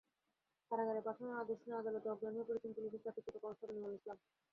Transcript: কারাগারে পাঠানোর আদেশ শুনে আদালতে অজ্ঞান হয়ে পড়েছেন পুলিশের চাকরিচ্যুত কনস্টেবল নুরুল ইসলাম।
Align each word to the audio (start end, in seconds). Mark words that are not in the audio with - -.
কারাগারে 0.71 1.01
পাঠানোর 1.05 1.41
আদেশ 1.41 1.57
শুনে 1.61 1.75
আদালতে 1.77 2.07
অজ্ঞান 2.09 2.33
হয়ে 2.35 2.47
পড়েছেন 2.49 2.71
পুলিশের 2.75 3.03
চাকরিচ্যুত 3.05 3.35
কনস্টেবল 3.43 3.75
নুরুল 3.75 3.95
ইসলাম। 3.99 4.17